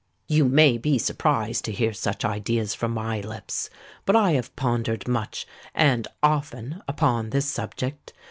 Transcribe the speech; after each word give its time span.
"You 0.27 0.45
may 0.45 0.79
be 0.79 0.97
surprised 0.97 1.63
to 1.65 1.71
hear 1.71 1.93
such 1.93 2.25
ideas 2.25 2.73
from 2.73 2.91
my 2.91 3.19
lips; 3.21 3.69
but 4.03 4.15
I 4.15 4.31
have 4.31 4.55
pondered 4.55 5.07
much 5.07 5.45
and 5.75 6.07
often 6.23 6.81
upon 6.87 7.29
this 7.29 7.45
subject. 7.51 8.11